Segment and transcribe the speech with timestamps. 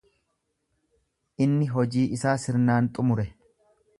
[1.47, 3.29] Inni hojii isaa sirnaan xumure.